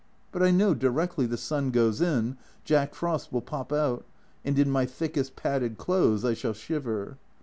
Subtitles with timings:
[0.31, 4.03] but I know directly the sun goes in, Jack Frost will pop out,
[4.43, 7.19] and in my thickest padded clothes I shall shiver.